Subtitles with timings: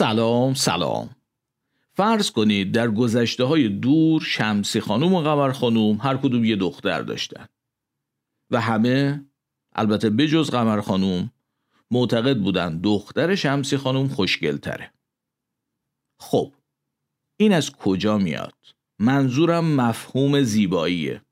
[0.00, 1.10] سلام سلام
[1.94, 7.02] فرض کنید در گذشته های دور شمسی خانوم و قمر خانوم هر کدوم یه دختر
[7.02, 7.46] داشتن
[8.50, 9.24] و همه
[9.74, 11.30] البته بجز قمر خانوم
[11.90, 14.92] معتقد بودن دختر شمسی خانوم خوشگلتره
[16.18, 16.52] خب
[17.36, 18.54] این از کجا میاد؟
[18.98, 21.22] منظورم مفهوم زیباییه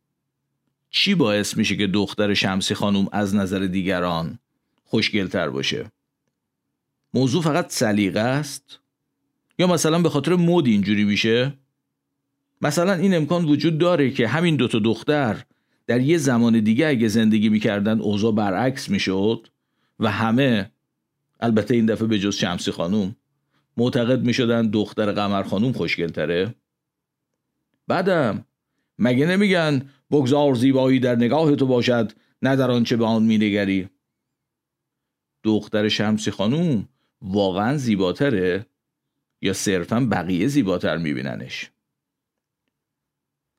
[0.90, 4.38] چی باعث میشه که دختر شمسی خانوم از نظر دیگران
[4.84, 5.90] خوشگلتر باشه؟
[7.14, 8.80] موضوع فقط سلیقه است؟
[9.58, 11.52] یا مثلا به خاطر مود اینجوری میشه؟
[12.62, 15.44] مثلا این امکان وجود داره که همین دوتا دختر
[15.86, 19.48] در یه زمان دیگه اگه زندگی می‌کردن اوضاع برعکس می‌شد
[20.00, 20.70] و همه
[21.40, 23.16] البته این دفعه به جز شمسی خانوم
[23.76, 26.54] معتقد می‌شدن دختر قمر خانوم خوشگلتره؟
[27.88, 28.44] بعدم
[28.98, 33.88] مگه نمیگن بگذار زیبایی در نگاه تو باشد نه در آنچه به آن مینگری؟
[35.42, 36.88] دختر شمسی خانوم
[37.22, 38.66] واقعا زیباتره؟
[39.40, 41.70] یا صرفا بقیه زیباتر میبیننش؟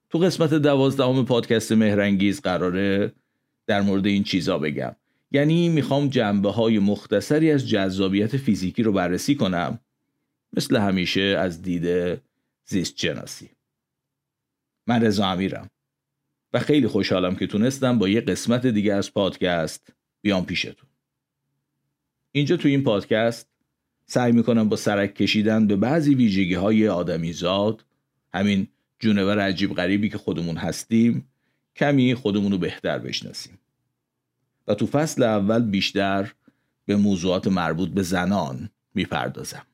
[0.09, 3.13] تو قسمت دوازدهم پادکست مهرنگیز قراره
[3.67, 4.95] در مورد این چیزا بگم.
[5.31, 9.79] یعنی می‌خوام جنبه های مختصری از جذابیت فیزیکی رو بررسی کنم.
[10.53, 12.19] مثل همیشه از دید
[12.65, 13.49] زیست جناسی
[14.87, 15.69] من رضا امیرم.
[16.53, 20.89] و خیلی خوشحالم که تونستم با یه قسمت دیگه از پادکست بیام پیشتون.
[22.31, 23.48] اینجا تو این پادکست
[24.11, 27.85] سعی می‌کنم با سرک کشیدن به بعضی ویژگی های آدمی زاد
[28.33, 28.67] همین
[28.99, 31.27] جونور عجیب غریبی که خودمون هستیم
[31.75, 33.59] کمی خودمون رو بهتر بشناسیم.
[34.67, 36.33] و تو فصل اول بیشتر
[36.85, 39.65] به موضوعات مربوط به زنان می‌پردازم.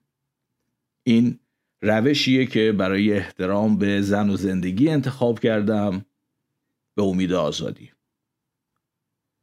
[1.03, 1.39] این
[1.81, 6.05] روشیه که برای احترام به زن و زندگی انتخاب کردم
[6.95, 7.91] به امید آزادی.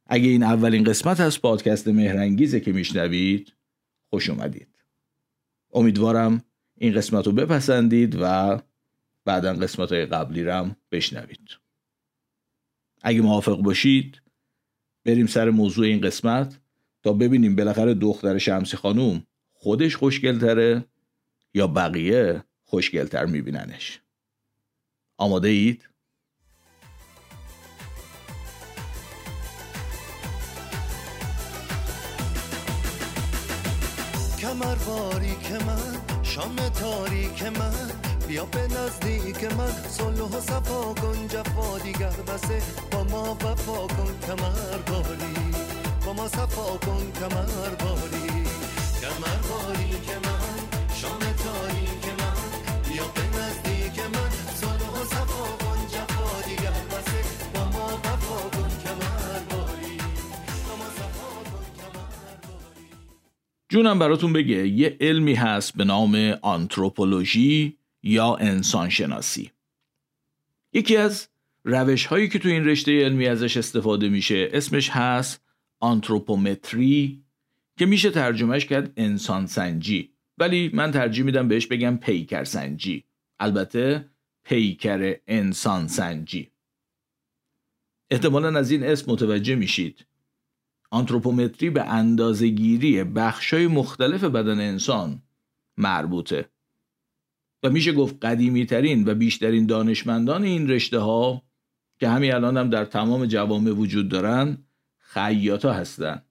[0.07, 3.53] اگه این اولین قسمت از پادکست مهرنگیزه که میشنوید
[4.09, 4.72] خوش اومدید.
[5.73, 6.43] امیدوارم
[6.77, 8.61] این قسمت رو بپسندید و
[9.25, 11.49] بعدا قسمت های قبلی رم بشنوید
[13.01, 14.21] اگه موافق باشید
[15.05, 16.59] بریم سر موضوع این قسمت
[17.03, 20.85] تا ببینیم بالاخره دختر شمسی خانوم خودش خوشگلتره
[21.53, 23.99] یا بقیه خوشگلتر میبیننش
[25.17, 25.89] آماده اید؟
[34.53, 34.75] کمر
[35.43, 37.91] که من شام تاریک من
[38.27, 42.61] بیا به نزدیک من صلح و صفا کن جفا دیگر بسه.
[42.91, 45.53] با ما وفا کن کمر باری.
[46.05, 48.43] با ما صفا کن کمر باری.
[49.01, 50.32] کمر باری که من
[63.73, 69.51] جونم براتون بگه یه علمی هست به نام آنتروپولوژی یا انسانشناسی.
[70.73, 71.27] یکی از
[71.63, 75.41] روش هایی که تو این رشته علمی ازش استفاده میشه اسمش هست
[75.79, 77.23] آنتروپومتری
[77.77, 83.03] که میشه ترجمهش کرد انسان سنجی ولی من ترجیح میدم بهش بگم پیکر سنجی
[83.39, 84.09] البته
[84.43, 86.51] پیکر انسان سنجی
[88.11, 90.05] احتمالا از این اسم متوجه میشید.
[90.93, 95.21] آنتروپومتری به اندازهگیری بخشای مختلف بدن انسان
[95.77, 96.49] مربوطه.
[97.63, 101.41] و میشه گفت قدیمی ترین و بیشترین دانشمندان این رشته ها
[101.99, 104.57] که همین الان هم در تمام جوامع وجود دارن
[104.97, 106.21] خیاطا هستن.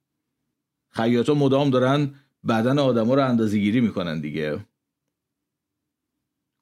[0.90, 2.14] خیاطا مدام دارن
[2.48, 4.66] بدن آدما رو اندازه گیری می‌کنن دیگه.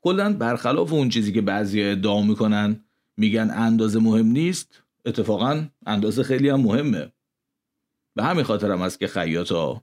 [0.00, 2.84] کلا برخلاف اون چیزی که بعضی ادعا می‌کنن
[3.16, 7.12] میگن اندازه مهم نیست اتفاقا اندازه خیلی هم مهمه.
[8.14, 9.82] به همین خاطر هم است که خیاطا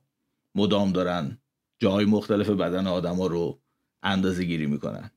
[0.56, 1.38] مدام دارن
[1.80, 3.60] جاهای مختلف بدن آدما رو
[4.04, 5.12] اندازه گیری می‌کنن.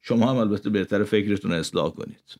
[0.00, 2.36] شما هم البته بهتر فکرتون اصلاح کنید.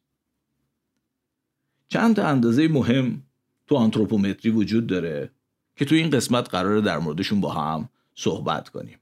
[1.89, 3.23] چند تا اندازه مهم
[3.67, 5.31] تو آنتروپومتری وجود داره
[5.77, 8.99] که تو این قسمت قراره در موردشون با هم صحبت کنیم.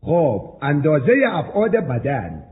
[0.00, 2.42] خب اندازه ابعاد بدن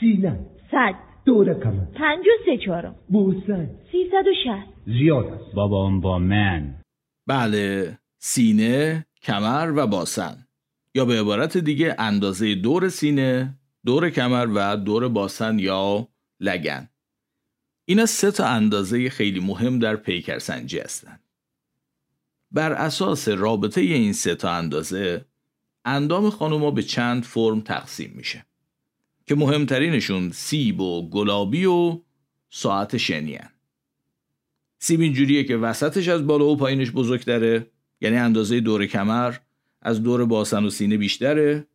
[0.00, 0.94] سینه صد.
[1.24, 2.94] دور کمر پنج و سه چهارم.
[3.08, 3.70] بوسن.
[3.92, 4.72] سیصد و شست.
[4.86, 5.54] زیاد است.
[5.54, 6.77] بابام با من.
[7.28, 10.46] بله سینه کمر و باسن.
[10.94, 16.08] یا به عبارت دیگه اندازه دور سینه دور کمر و دور باسن یا
[16.40, 16.88] لگن.
[17.84, 21.20] اینا سه تا اندازه خیلی مهم در پیکرسنجی هستند
[22.50, 25.24] بر اساس رابطه این سه تا اندازه
[25.84, 28.46] اندام خانوما به چند فرم تقسیم میشه
[29.26, 32.00] که مهمترینشون سیب و گلابی و
[32.50, 33.38] ساعت شنی
[34.78, 37.66] سیب اینجوریه که وسطش از بالا و پایینش بزرگتره.
[38.00, 39.34] یعنی اندازه دور کمر
[39.82, 41.66] از دور باسن و سینه بیشتره.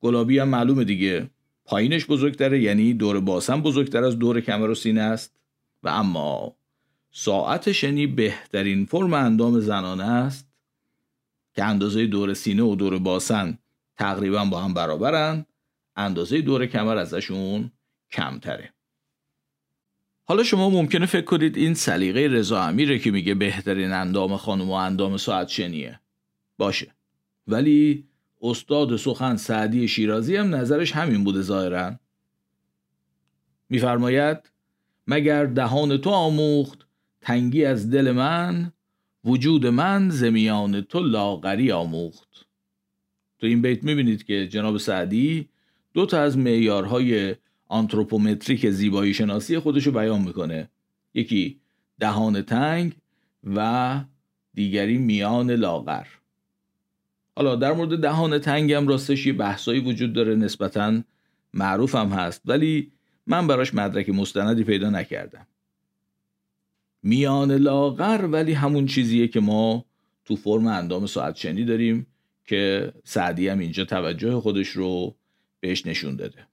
[0.00, 1.30] گلابی هم معلومه دیگه.
[1.64, 5.36] پایینش بزرگتره یعنی دور باسن بزرگتر از دور کمر و سینه است.
[5.82, 6.56] و اما
[7.10, 10.48] ساعت شنی بهترین فرم اندام زنانه است
[11.54, 13.58] که اندازه دور سینه و دور باسن
[13.96, 15.46] تقریبا با هم برابرن.
[15.96, 17.70] اندازه دور کمر ازشون
[18.10, 18.72] کمتره.
[20.24, 24.72] حالا شما ممکنه فکر کنید این سلیقه رضا امیره که میگه بهترین اندام خانم و
[24.72, 26.00] اندام ساعت شنیه.
[26.58, 26.94] باشه.
[27.46, 28.04] ولی
[28.42, 31.98] استاد سخن سعدی شیرازی هم نظرش همین بوده ظاهرا.
[33.68, 34.38] میفرماید
[35.06, 36.86] مگر دهان تو آموخت
[37.20, 38.72] تنگی از دل من
[39.24, 42.46] وجود من زمیان تو لاغری آموخت.
[43.38, 45.48] تو این بیت می‌بینید که جناب سعدی
[45.94, 47.34] دو تا از معیارهای
[47.72, 50.70] آنتروپومتریک زیبایی شناسی خودشو بیان می‌کنه.
[51.14, 51.60] یکی
[52.00, 52.92] دهان تنگ
[53.44, 54.00] و
[54.54, 56.06] دیگری میان لاغر.
[57.36, 61.02] حالا در مورد دهان تنگم راستش یه بحثایی وجود داره نسبتا
[61.54, 62.92] معروف هم هست ولی
[63.26, 65.46] من براش مدرک مستندی پیدا نکردم.
[67.02, 69.84] میان لاغر ولی همون چیزیه که ما
[70.24, 72.06] تو فرم اندام ساعت شنی داریم
[72.44, 75.14] که سعدی هم اینجا توجه خودش رو
[75.60, 76.51] بهش نشون داده.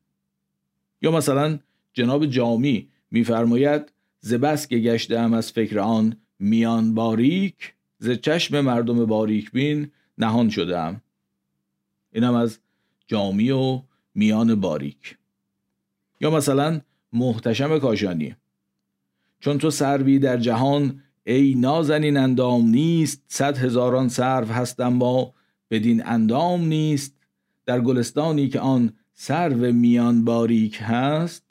[1.01, 1.59] یا مثلا
[1.93, 9.51] جناب جامی میفرماید زبس که گشتم از فکر آن میان باریک ز چشم مردم باریک
[9.51, 11.01] بین نهان شدم
[12.11, 12.59] اینم از
[13.07, 13.81] جامی و
[14.15, 15.17] میان باریک.
[16.21, 16.81] یا مثلا
[17.13, 18.35] محتشم کاشانی
[19.39, 25.33] چون تو سروی در جهان ای نازنین اندام نیست صد هزاران سرو هستم با
[25.71, 27.15] بدین اندام نیست
[27.65, 31.43] در گلستانی که آن سرو میان باریک هست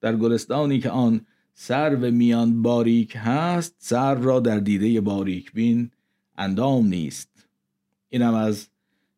[0.00, 5.90] در گلستانی که آن سرو میان باریک هست سر را در دیده باریک بین
[6.36, 7.46] اندام نیست.
[8.08, 8.68] اینم از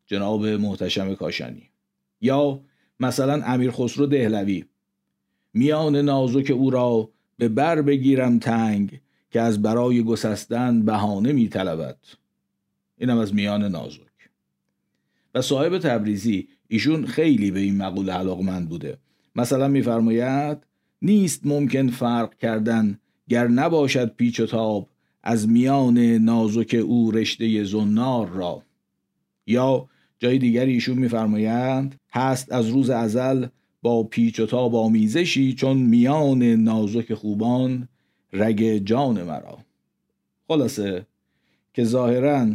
[0.05, 1.69] جناب محتشم کاشانی.
[2.21, 2.61] یا
[2.99, 4.65] مثلا امیر خسرو دهلوی.
[5.53, 9.01] میان نازک او را به بر بگیرم تنگ
[9.31, 11.97] که از برای گسستن بهانه می طلبد.
[12.97, 14.01] اینم از میان نازک.
[15.35, 18.97] و صاحب تبریزی ایشون خیلی به این مقوله علاقمند بوده.
[19.35, 20.57] مثلا میفرماید
[21.01, 24.89] نیست ممکن فرق کردن گر نباشد پیچ و تاب
[25.23, 28.63] از میان نازک او رشته زنار را.
[29.47, 29.89] یا
[30.19, 33.45] جای دیگری ایشون میفرمایند هست از روز ازل
[33.81, 37.87] با پیچ و تاب آمیزشی چون میان نازک خوبان
[38.33, 39.57] رگ جان مرا.
[40.47, 41.05] خلاصه
[41.73, 42.47] که ظاهرا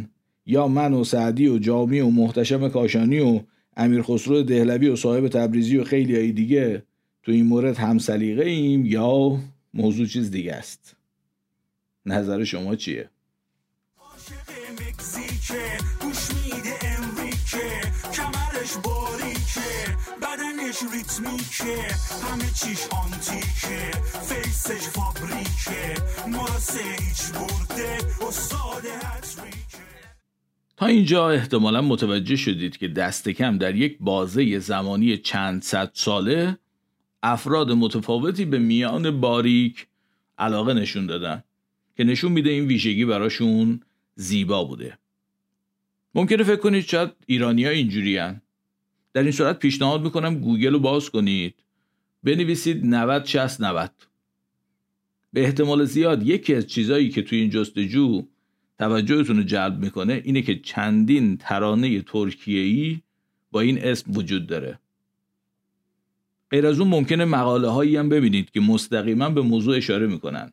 [0.45, 3.39] یا من و سعدی و جامی و محتشم کاشانی و
[3.79, 6.83] امیر خسرو دهلوی و صاحب تبریزی و خیلی های دیگه
[7.23, 9.39] تو این مورد هم سلیقه ایم یا
[9.73, 10.95] موضوع چیز دیگه است
[12.05, 13.09] نظر شما چیه؟
[20.21, 21.77] بدنش ریتمیکه
[22.23, 23.91] همه چیش آنتیکه
[24.21, 28.87] فیسش فابریکه مراسه هیچ برده استاد
[30.77, 36.57] تا اینجا احتمالا متوجه شدید که دست کم در یک بازه زمانی چند صد ساله
[37.23, 39.87] افراد متفاوتی به میان باریک
[40.37, 41.43] علاقه نشون دادن
[41.97, 43.81] که نشون میده این ویژگی براشون
[44.15, 44.97] زیبا بوده.
[46.15, 48.15] ممکنه فکر کنید شاید ایرانی ها اینجوری
[49.13, 51.55] در این صورت پیشنهاد می‌کنم گوگل رو باز کنید.
[52.23, 53.91] بنویسید 90 60 90
[55.33, 58.25] به احتمال زیاد یکی از چیزایی که توی این جستجو
[58.79, 63.01] توجهتون رو جلب می‌کنه اینه که چندین ترانه ترکیه‌ای
[63.51, 64.79] با این اسم وجود داره.
[66.51, 70.51] غیر از اون ممکنه مقاله هایی هم ببینید که مستقیما به موضوع اشاره می‌کنن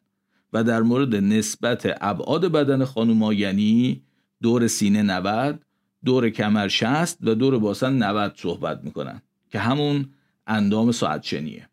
[0.52, 4.02] و در مورد نسبت ابعاد بدن خانوما یعنی
[4.43, 5.64] دور سینه 90
[6.04, 10.09] دور کمر 60 و دور باسن 90 صحبت می‌کنن که همون
[10.47, 11.69] اندام ساعت شنیه.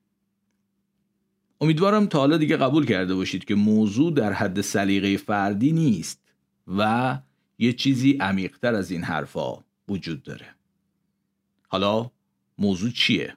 [1.61, 6.20] امیدوارم تا حالا دیگه قبول کرده باشید که موضوع در حد سلیقه فردی نیست.
[6.77, 7.19] و
[7.59, 10.45] یه چیزی عمیقتر از این حرفا وجود داره
[11.67, 12.11] حالا
[12.57, 13.33] موضوع چیه؟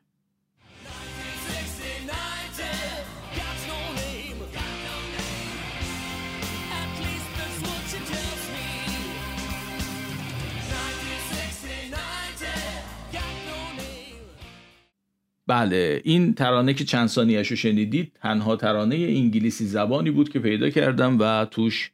[15.47, 20.71] بله این ترانه که چند ثانیهش رو شنیدید تنها ترانه انگلیسی زبانی بود که پیدا
[20.71, 21.91] کردم و توش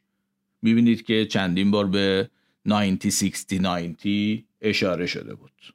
[0.61, 2.29] می‌بینید که چندین بار به
[2.65, 3.03] 90
[4.61, 5.73] اشاره شده بود.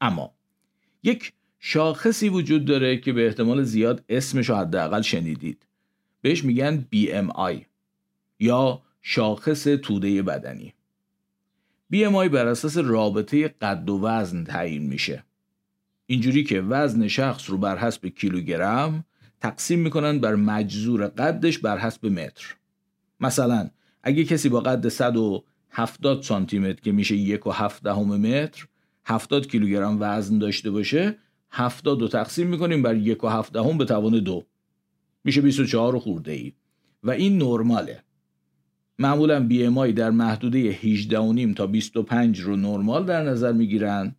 [0.00, 0.34] اما
[1.02, 5.66] یک شاخصی وجود داره که به احتمال زیاد اسمش رو حداقل شنیدید.
[6.22, 7.62] بهش میگن BMI
[8.38, 10.74] یا شاخص توده بدنی.
[11.92, 15.24] BMI بر اساس رابطه قد و وزن تعیین میشه.
[16.06, 19.04] اینجوری که وزن شخص رو بر حسب کیلوگرم
[19.40, 22.56] تقسیم می‌کنن بر مجذور قدش بر حسب متر.
[23.20, 23.70] مثلا
[24.08, 28.66] اگه کسی با قد 170 سانتی متر که میشه یک و هفت دهم متر
[29.04, 31.18] 70 کیلوگرم وزن داشته باشه
[31.50, 34.44] 70 رو تقسیم می‌کنیم بر یک و هفت دهم به توان دو.
[35.24, 36.52] میشه 24 خورده ای
[37.02, 38.02] و این نرماله.
[38.98, 44.16] معمولا بی ام در محدوده 18.5 تا 25 رو نرمال در نظر می‌گیرن.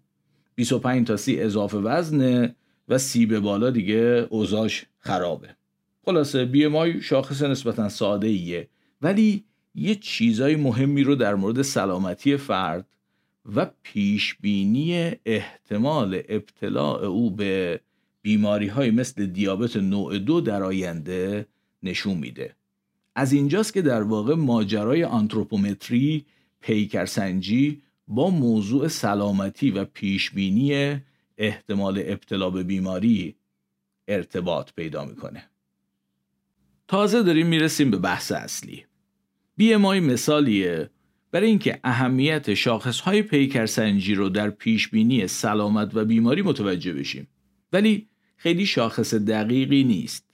[0.55, 2.55] 25 تا 30 اضافه وزنه
[2.87, 5.55] و سی به بالا دیگه اوزاش خرابه.
[6.05, 8.69] خلاصه بی ام شاخص نسبتا ساده ایه
[9.01, 12.85] ولی یه چیزای مهمی رو در مورد سلامتی فرد
[13.55, 17.79] و پیش بینی احتمال ابتلاع او به
[18.21, 21.45] بیماری های مثل دیابت نوع دو در آینده
[21.83, 22.55] نشون میده.
[23.15, 26.25] از اینجاست که در واقع ماجرای آنتروپومتری
[26.61, 31.01] پیکرسنجی با موضوع سلامتی و پیشبینی
[31.37, 33.35] احتمال ابتلا به بیماری
[34.07, 35.49] ارتباط پیدا می‌کنه.
[36.87, 38.85] تازه داریم می‌رسیم به بحث اصلی.
[39.61, 40.89] مای مثالیه
[41.31, 47.27] برای اینکه اهمیت شاخص های پیکرسنجی رو در پیشبینی سلامت و بیماری متوجه بشیم
[47.73, 50.25] ولی خیلی شاخص دقیقی نیست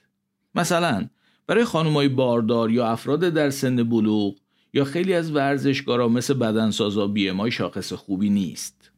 [0.55, 1.09] مثلا
[1.47, 4.35] برای خانمای باردار یا افراد در سن بلوغ
[4.73, 8.91] یا خیلی از ورزشکارا مثل بدنسازا ام شاخص خوبی نیست.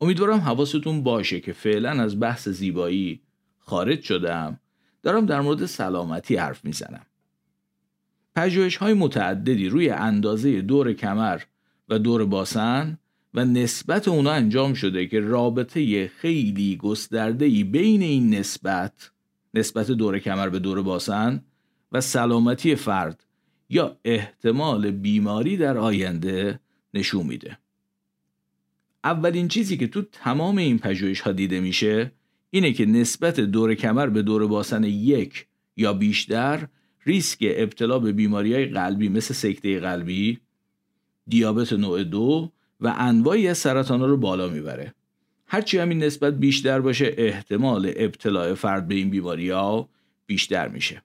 [0.00, 3.20] امیدوارم حواستون باشه که فعلا از بحث زیبایی
[3.58, 4.60] خارج شدم
[5.02, 7.06] دارم در مورد سلامتی حرف می‌زنم.
[8.36, 11.40] پژوهش های متعددی روی اندازه دور کمر
[11.88, 12.98] و دور باسن
[13.34, 19.10] و نسبت اونا انجام شده که رابطه خیلی گسترده‌ای بین این نسبت
[19.54, 21.44] نسبت دور کمر به دور باسن
[21.92, 23.24] و سلامتی فرد
[23.68, 26.60] یا احتمال بیماری در آینده
[26.94, 27.58] نشون میده.
[29.04, 32.12] اولین چیزی که تو تمام این پژوهش ها دیده میشه
[32.50, 36.68] اینه که نسبت دور کمر به دور باسن یک یا بیشتر
[37.06, 40.40] ریسک ابتلا به بیماری های قلبی مثل سکته قلبی،
[41.28, 44.94] دیابت نوع دو و انواعی از سرطان رو بالا می‌بره.
[45.46, 49.88] هرچی همین نسبت بیشتر باشه احتمال ابتلاع فرد به این بیماری ها
[50.26, 51.02] بیشتر میشه.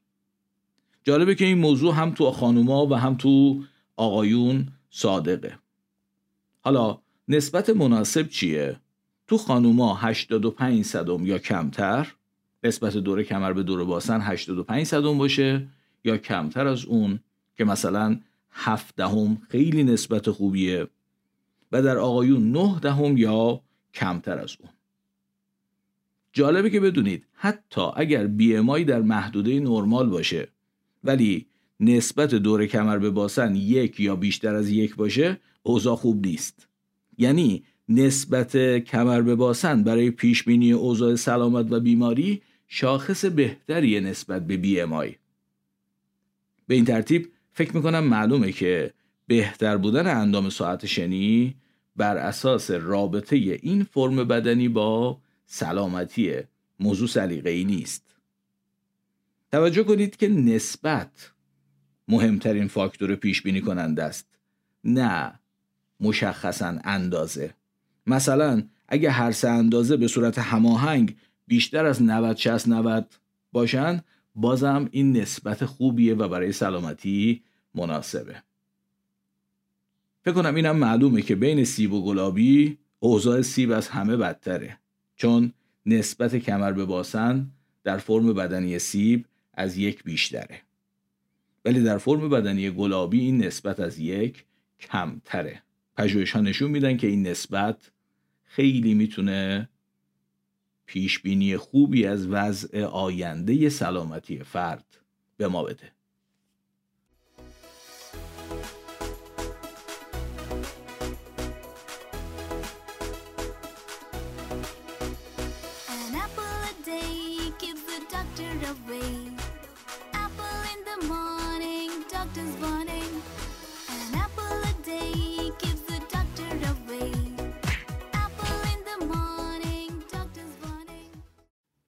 [1.03, 3.63] جالبه که این موضوع هم تو خانوما و هم تو
[3.96, 5.58] آقایون صادقه
[6.62, 8.79] حالا نسبت مناسب چیه؟
[9.27, 12.08] تو خانوما 85 صدم یا کمتر
[12.63, 15.67] نسبت دور کمر به دور باسن 85 صدم باشه
[16.03, 17.20] یا کمتر از اون
[17.58, 18.20] که مثلا
[18.51, 20.88] 7 دهم خیلی نسبت خوبیه
[21.72, 23.62] و در آقایون 9 دهم یا
[23.93, 24.70] کمتر از اون
[26.34, 30.48] جالبه که بدونید حتی اگر بی در محدوده نرمال باشه
[31.03, 31.46] ولی
[31.79, 36.67] نسبت دور کمر به باسن یک یا بیشتر از یک باشه اوضاع خوب نیست
[37.17, 44.48] یعنی نسبت کمر به باسن برای پیش بینی اوضاع سلامت و بیماری شاخص بهتری نسبت
[44.48, 45.15] به بی آی.
[46.68, 48.94] به این ترتیب فکر می‌کنم معلومه که
[49.27, 51.56] بهتر بودن اندام ساعت شنی
[51.96, 56.34] بر اساس رابطه این فرم بدنی با سلامتی
[56.80, 58.15] موضوع سلیقه ای نیست.
[59.51, 61.32] توجه کنید که نسبت
[62.08, 64.39] مهمترین فاکتور پیش بینی کننده است
[64.84, 65.39] نه
[66.00, 67.53] مشخصا اندازه.
[68.08, 71.15] مثلا اگه هر سه اندازه به صورت هماهنگ
[71.48, 73.13] بیشتر از 90 60 90
[73.51, 74.03] باشن
[74.36, 77.44] بازم این نسبت خوبیه و برای سلامتی
[77.76, 78.44] مناسبه.
[80.24, 84.78] فکر کنم اینم معلومه که بین سیب و گلابی اوضاع سیب از همه بدتره
[85.16, 85.54] چون
[85.86, 87.52] نسبت کمر به باسن
[87.84, 90.62] در فرم بدنی سیب از یک بیشتره.
[91.66, 94.46] ولی در فرم بدنی گلابی این نسبت از یک
[94.80, 95.64] کمتره.
[95.98, 97.92] پژوهش ها نشون میدن که این نسبت
[98.44, 99.70] خیلی می‌تونه
[100.92, 104.98] پیش بینی خوبی از وضع آینده سلامتی فرد
[105.38, 105.92] به ما بده.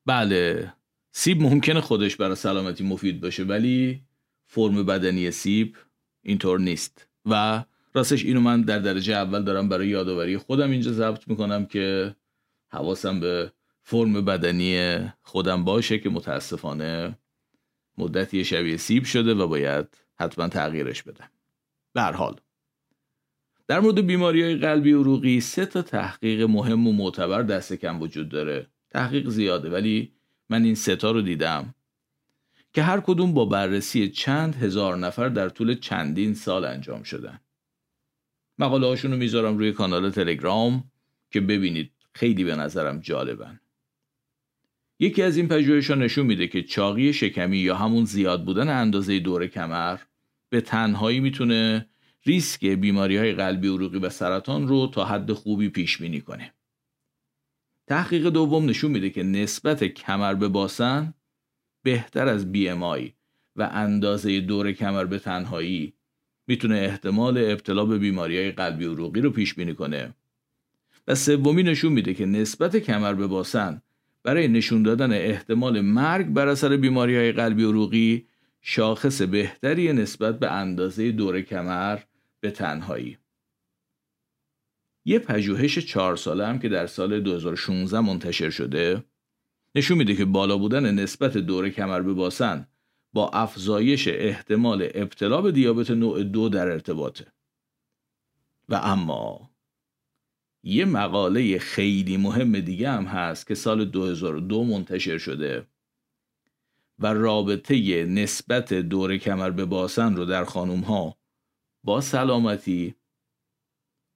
[0.05, 0.73] بله.
[1.11, 4.01] سیب ممکنه خودش برای سلامتی مفید باشه ولی
[4.45, 5.77] فرم بدنی سیب
[6.21, 7.07] اینطور نیست.
[7.25, 12.15] و راستش اینو من در درجه اول دارم برای یادآوری خودم اینجا ضبط می‌کنم که
[12.71, 17.17] حواسم به فرم بدنی خودم باشه که متاسفانه
[17.97, 21.29] مدتی شبیه سیب شده و باید حتما تغییرش بدم
[21.93, 22.35] به حال.
[23.67, 28.29] در مورد بیماری های قلبی عروقی سه تا تحقیق مهم و معتبر دست کم وجود
[28.29, 28.67] داره.
[28.93, 30.11] تحقیق زیاده ولی
[30.49, 31.75] من این سه تا رو دیدم.
[32.73, 37.39] که هر کدوم با بررسی چند هزار نفر در طول چندین سال انجام شدن.
[38.59, 40.83] مقاله هاشون رو می‌ذارم روی کانال تلگرام
[41.31, 43.59] که ببینید خیلی به نظرم جالبن.
[44.99, 49.47] یکی از این پژوهش‌ها نشون میده که چاقی شکمی یا همون زیاد بودن اندازه دور
[49.47, 49.99] کمر
[50.49, 51.89] به تنهایی می‌تونه
[52.25, 56.53] ریسک بیماری های قلبی عروقی و سرطان رو تا حد خوبی پیش بینی کنه.
[57.87, 61.13] تحقیق دوم نشون میده که نسبت کمر به باسن
[61.83, 63.11] بهتر از BMI
[63.55, 65.93] و اندازه دور کمر به تنهایی
[66.47, 70.13] می‌تونه احتمال ابتلا به بیماری های قلبی عروقی رو پیش بینی کنه.
[71.07, 73.81] و سومی نشون میده که نسبت کمر به باسن
[74.23, 78.25] برای نشون دادن احتمال مرگ بر اثر بیماری های قلبی عروقی
[78.61, 81.99] شاخص بهتری نسبت به اندازه دور کمر
[82.39, 83.17] به تنهایی
[85.05, 89.03] یه پژوهش چهار ساله هم که در سال 2016 منتشر شده
[89.75, 92.67] نشون میده که بالا بودن نسبت دور کمر به باسن
[93.13, 97.25] با افزایش احتمال ابتلا به دیابت نوع دو در ارتباطه.
[98.69, 99.49] و اما
[100.63, 105.67] یه مقاله خیلی مهم دیگه هم هست که سال 2002 منتشر شده
[106.99, 111.17] و رابطه نسبت دور کمر به باسن رو در خانوم ها
[111.83, 112.95] با سلامتی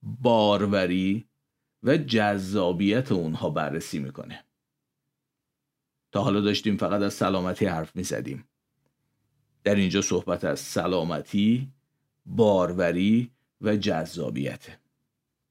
[0.03, 1.25] باروری
[1.83, 4.43] و جذابیت اونها بررسی می‌کنه.
[6.11, 8.43] تا حالا داشتیم فقط از سلامتی حرف می‌زدیم.
[9.63, 11.67] در اینجا صحبت از سلامتی
[12.25, 13.31] باروری
[13.61, 14.67] و جذابیت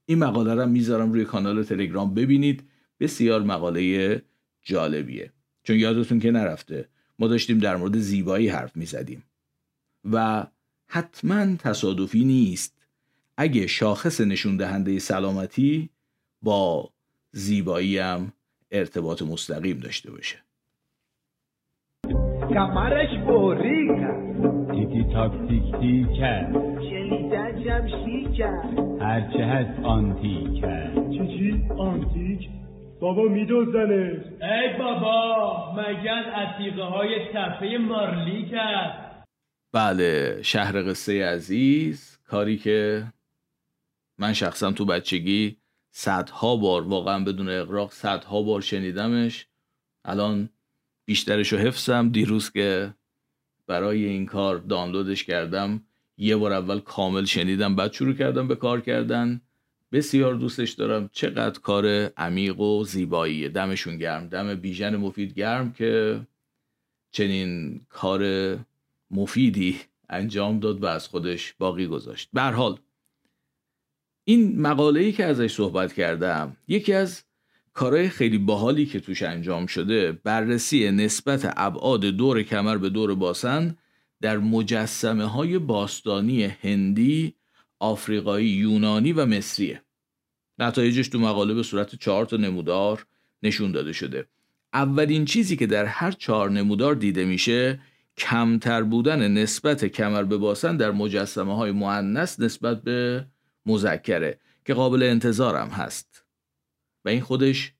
[0.06, 2.68] این مقاله رو می‌ذارم روی کانال تلگرام ببینید.
[3.00, 4.22] بسیار مقاله
[4.62, 5.32] جالبیه.
[5.62, 9.24] چون یادتون که نرفته ما داشتیم در مورد زیبایی حرف می‌زدیم.
[10.12, 10.46] و
[10.86, 12.75] حتما تصادفی نیست.
[13.36, 15.90] اگه شاخص نشون دهنده سلامتی
[16.42, 16.90] با
[17.30, 18.32] زیبایی هم
[18.70, 20.36] ارتباط مستقیم داشته باشه.
[22.48, 24.26] کمرش بوری کرد.
[24.70, 25.64] تیکی تاک تیک
[26.90, 28.78] شنیدن جمشی کرد.
[29.00, 32.48] هرچه هست آنتیکه چی چی؟ آنتیک؟
[33.00, 39.24] بابا میدوزنش ای بابا مگن عتیقه های تپه مارلی کرد؟
[39.72, 43.04] بله شهر قصه عزیز کاری که
[44.18, 45.56] من شخصا تو بچگی
[45.90, 49.46] صدها بار واقعا بدون اقراق صدها بار شنیدمش.
[50.04, 50.48] الان
[51.04, 52.08] بیشترش رو حفظم.
[52.08, 52.94] دیروز که
[53.66, 55.82] برای این کار دانلودش کردم
[56.18, 57.76] یه بار اول کامل شنیدم.
[57.76, 59.40] بعد شروع کردم به کار کردن.
[59.92, 61.10] بسیار دوستش دارم.
[61.12, 63.48] چقدر کار عمیق و زیباییه.
[63.48, 64.28] دمشون گرم.
[64.28, 66.20] دم بیژن مفید گرم که
[67.10, 68.22] چنین کار
[69.10, 72.28] مفیدی انجام داد و از خودش باقی گذاشت.
[72.32, 72.78] به حال
[74.28, 77.22] این مقاله ای که ازش صحبت کردم یکی از
[77.72, 83.76] کارهای خیلی باحالی که توش انجام شده بررسی نسبت ابعاد دور کمر به دور باسن
[84.20, 87.34] در مجسمه های باستانی هندی،
[87.78, 89.82] آفریقایی، یونانی و مصریه.
[90.58, 93.06] نتایجش تو مقاله به صورت چهار تا نمودار
[93.42, 94.26] نشون داده شده.
[94.72, 97.80] اولین چیزی که در هر چهار نمودار دیده میشه
[98.16, 101.72] کمتر بودن نسبت کمر به باسن در مجسمه های
[102.38, 103.26] نسبت به
[103.66, 106.24] مذکره که قابل انتظارم هست.
[107.04, 107.72] و این خودش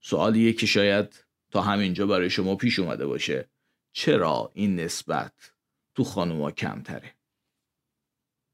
[0.00, 3.48] سوالیه که شاید تا همینجا برای شما پیش اومده باشه.
[3.92, 5.52] چرا این نسبت
[5.94, 7.14] تو خانوما کمتره؟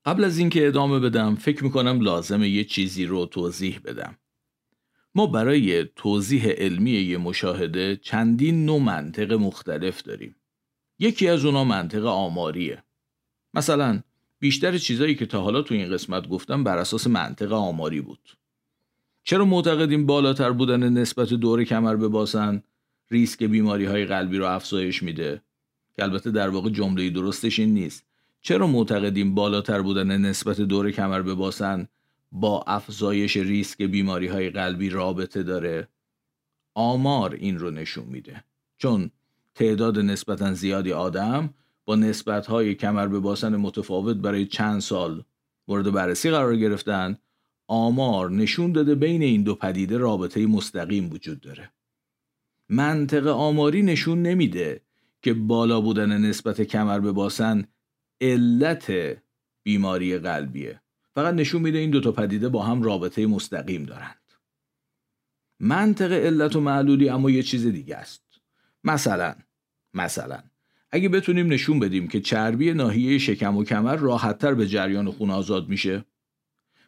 [0.05, 4.19] قبل از اینکه ادامه بدم فکر می‌کنم لازمه یه چیزی رو توضیح بدم.
[5.15, 10.37] ما برای توضیح علمی یه مشاهده چندین نوع منطق مختلف داریم.
[10.99, 12.85] یکی از اونا منطق آماریه.
[13.55, 14.03] مثلا
[14.39, 18.37] بیشتر چیزایی که تا حالا تو این قسمت گفتم بر اساس منطق آماری بود.
[19.25, 22.63] چرا معتقدیم بالاتر بودن نسبت دور کمر به باسن
[23.11, 25.43] ریسک بیماری های قلبی رو افزایش میده.
[25.97, 28.05] که البته در واقع جمله درستش این نیست.
[28.41, 31.89] چرا معتقدیم بالاتر بودن نسبت دور کمر به باسن
[32.33, 35.89] با افزایش ریسک بیماری های قلبی رابطه داره.
[36.75, 38.45] آمار این رو نشون میده.
[38.79, 39.11] چون
[39.55, 41.55] تعداد نسبتا زیادی آدم
[41.87, 45.25] با نسبت های کمر به باسن متفاوت برای چند سال
[45.69, 47.17] مورد بررسی قرار گرفتن
[47.69, 51.73] آمار نشون داده بین این دو پدیده رابطه مستقیم وجود داره.
[52.69, 54.81] منطق آماری نشون نمیده
[55.23, 57.65] که بالا بودن نسبت کمر به باسن
[58.21, 58.93] علت
[59.63, 60.81] بیماری قلبیه.
[61.15, 64.33] فقط نشون میده این دو تا پدیده با هم رابطه مستقیم دارند.
[65.61, 68.23] منطق علت و معلولی اما یه چیز دیگه است.
[68.85, 69.35] مثلا
[69.95, 70.43] مثلا
[70.91, 75.69] اگه بتونیم نشون بدیم که چربی ناحیه شکم و کمر راحتتر به جریان خون آزاد
[75.69, 76.05] میشه.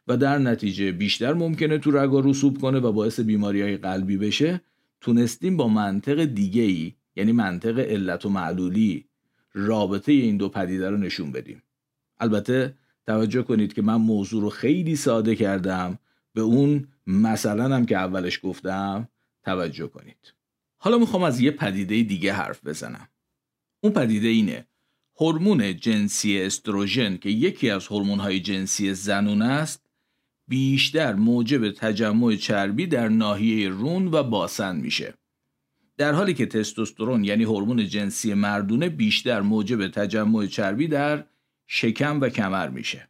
[0.08, 4.61] و در نتیجه بیشتر ممکنه تو رگا رسوب کنه و باعث بیماری های قلبی بشه
[5.00, 9.08] تونستیم با منطق دیگه ای یعنی منطق علت و معلولی
[9.52, 11.62] رابطه این دو پدیده رو نشون بدیم.
[12.18, 12.74] البته
[13.06, 15.98] توجه کنید که من موضوع رو خیلی ساده کردم.
[16.34, 19.08] به اون مثلا هم که اولش گفتم
[19.44, 20.34] توجه کنید.
[20.78, 23.08] حالا می‌خوام از یه پدیده دیگه حرف بزنم.
[23.80, 24.66] اون پدیده اینه.
[25.20, 29.88] هورمون جنسی استروژن که یکی از هورمون‌های جنسی زنونه است
[30.48, 35.14] بیشتر موجب تجمع چربی در ناحیه رون و باسن میشه.
[35.96, 41.24] در حالی که تستوسترون یعنی هورمون جنسی مردونه بیشتر موجب تجمع چربی در
[41.66, 43.08] شکم و کمر میشه.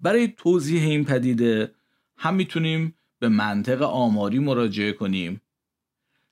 [0.00, 1.74] برای توضیح این پدیده
[2.16, 5.40] هم می‌تونیم به منطق آماری مراجعه کنیم.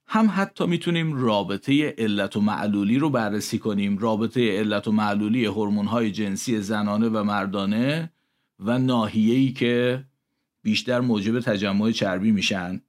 [0.08, 6.10] هم حتی می‌تونیم رابطه علت و معلولی رو بررسی کنیم رابطه علت و معلولی هورمون‌های
[6.10, 8.12] جنسی زنانه و مردانه
[8.58, 10.04] و ناحیه‌ای که
[10.62, 12.80] بیشتر موجب تجمع چربی میشن.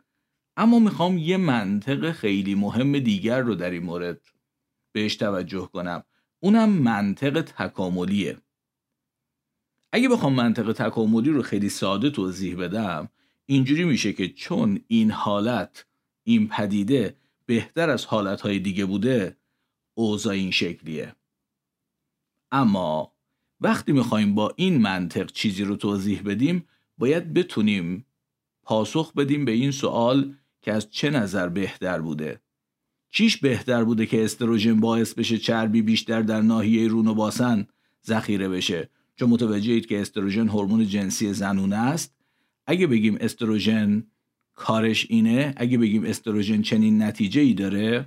[0.57, 4.21] اما می‌خوام یه منطق خیلی مهم دیگر رو در این مورد
[4.91, 6.03] بهش توجه کنم.
[6.39, 8.37] اونم منطق تکاملیه.
[9.91, 13.09] اگه بخوام منطق تکاملی رو خیلی ساده توضیح بدم
[13.45, 15.85] اینجوری میشه که چون این حالت
[16.27, 19.37] این پدیده بهتر از حالتهای دیگه بوده
[19.93, 21.15] اوضاع این شکلیه.
[22.51, 23.13] اما
[23.61, 28.05] وقتی می‌خوایم با این منطق چیزی رو توضیح بدیم باید بتونیم
[28.63, 32.41] پاسخ بدیم به این سوال که از چه نظر بهتر بوده.
[33.09, 37.67] چیش بهتر بوده که استروژن باعث بشه چربی بیشتر در ناحیه رون و باسن
[38.07, 42.15] ذخیره بشه؟ چون متوجه اید که استروژن هورمون جنسی زنونه است.
[42.65, 44.03] اگه بگیم استروژن
[44.57, 48.05] کارش اینه اگه بگیم استروژن چنین نتیجه ای داره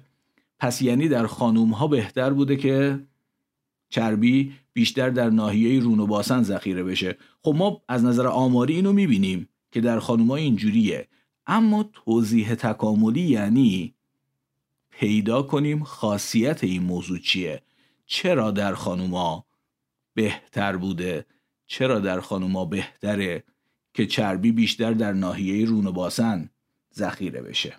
[0.58, 3.00] پس یعنی در خانوم ها بهتر بوده که
[3.88, 7.18] چربی بیشتر در ناحیه رون و باسن ذخیره بشه.
[7.42, 11.08] خب ما از نظر آماری اینو می‌بینیم که در خانوم ها اینجوریه.
[11.46, 13.94] اما توضیح تکاملی یعنی
[14.90, 17.62] پیدا کنیم خاصیت این موضوع چیه.
[18.06, 19.46] چرا در خانوما
[20.14, 21.26] بهتر بوده؟
[21.66, 23.44] چرا در خانوما بهتره؟
[24.00, 26.50] که چربی بیشتر در ناحیه رون و باسن
[26.94, 27.74] ذخیره بشه.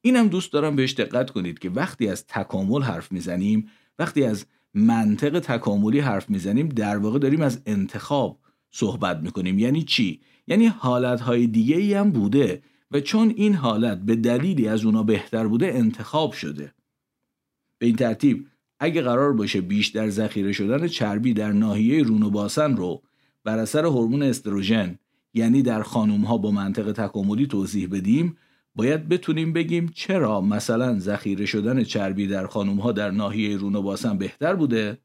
[0.00, 5.40] اینم دوست دارم بهش دقت کنید که وقتی از تکامل حرف می‌زنیم وقتی از منطق
[5.40, 8.38] تکاملی حرف می‌زنیم در واقع داریم از انتخاب
[8.70, 9.58] صحبت می‌کنیم.
[9.58, 14.84] یعنی چی؟ یعنی حالتهای دیگه ای هم بوده و چون این حالت به دلیلی از
[14.84, 16.74] اونا بهتر بوده انتخاب شده.
[17.78, 18.46] به این ترتیب
[18.78, 23.02] اگه قرار باشه بیشتر ذخیره شدن چربی در ناحیه رون و باسن رو
[23.44, 24.98] بر اثر هورمون استروژن
[25.34, 28.36] یعنی در خانوم ها با منطق تکاملی توضیح بدیم
[28.74, 33.82] باید بتونیم بگیم چرا مثلا ذخیره شدن چربی در خانوم ها در ناحیه رون و
[33.82, 34.98] باسن بهتر بوده؟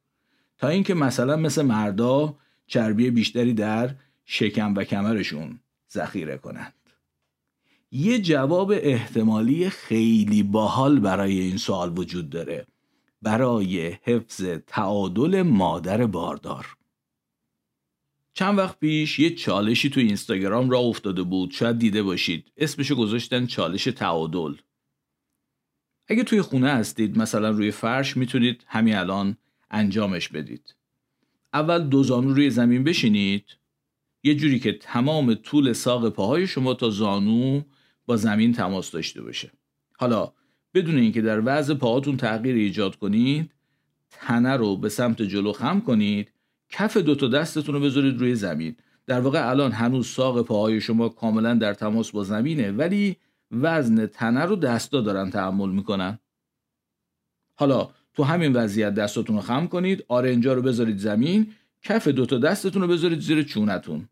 [0.57, 2.35] تا اینکه مثلا مثل مردا
[2.67, 5.59] چربی بیشتری در شکم و کمرشون
[5.91, 6.73] ذخیره کنند.
[7.91, 12.67] یه جواب احتمالی خیلی باحال برای این سوال وجود داره
[13.21, 16.65] برای حفظ تعادل مادر باردار.
[18.39, 21.51] چند وقت پیش یه چالشی تو اینستاگرام را افتاده بود.
[21.51, 22.51] شاید دیده باشید.
[22.57, 24.53] اسمشو گذاشتن چالش تعادل.
[26.07, 29.37] اگه توی خونه هستید مثلا روی فرش می‌تونید همین الان
[29.71, 30.75] انجامش بدید.
[31.53, 33.45] اول دو زانو روی زمین بشینید.
[34.23, 37.61] یه جوری که تمام طول ساق پاهای شما تا زانو
[38.05, 39.51] با زمین تماس داشته باشه.
[39.97, 40.33] حالا
[40.73, 43.51] بدون اینکه در وضع پاهاتون تغییر ایجاد کنید
[44.09, 46.31] تنه رو به سمت جلو خم کنید
[46.69, 48.75] کف دو تا دستتون رو بذارید روی زمین.
[49.05, 53.17] در واقع الان هنوز ساق پاهای شما کاملا در تماس با زمینه ولی
[53.51, 56.19] وزن تنه رو دستا دارن تحمل می‌کنن.
[57.55, 61.53] حالا تو همین وضعیت دستاتون رو خم کنید آرنجا رو بذارید زمین
[61.83, 64.09] کف دو تا دستتون رو بذارید زیر چونتون.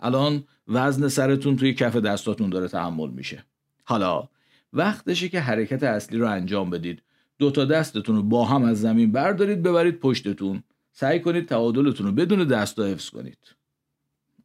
[0.00, 3.44] الان وزن سرتون توی کف دستاتون داره تحمل میشه.
[3.84, 4.28] حالا
[4.72, 7.02] وقتشه که حرکت اصلی رو انجام بدید.
[7.38, 10.62] دو تا دستتون رو با هم از زمین بردارید ببرید پشتتون.
[10.98, 13.38] سعی کنید تعادلتون رو بدون دستا حفظ کنید.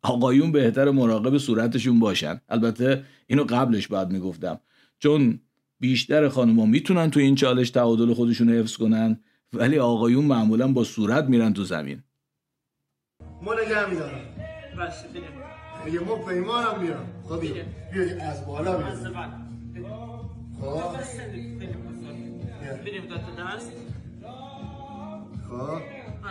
[0.01, 2.41] آقایون بهتر مراقب صورتشون باشن.
[2.49, 4.59] البته اینو قبلش باید می‌گفتم.
[4.99, 5.39] چون
[5.79, 9.19] بیشتر خانوما می‌تونن تو این چالش تعادل خودشون رو حفظ کنن
[9.53, 12.03] ولی آقایون معمولا با صورت میرن تو زمین.
[13.41, 14.21] ما نگه میدارم.
[15.85, 17.53] دیگه ما پیمانم میرم؟ خب بیا.
[18.21, 19.51] از بالا میرم
[20.61, 20.81] خب.
[25.49, 26.00] خب.